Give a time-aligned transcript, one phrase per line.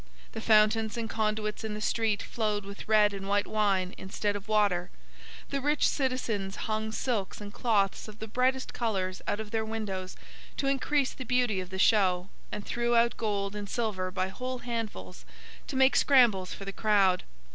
[0.31, 4.47] The fountains and conduits in the street flowed with red and white wine instead of
[4.47, 4.89] water;
[5.51, 10.15] the rich citizens hung silks and cloths of the brightest colours out of their windows
[10.57, 14.57] to increase the beauty of the show, and threw out gold and silver by whole
[14.65, 15.23] handfuls
[15.67, 17.23] to make scrambles for the crowd.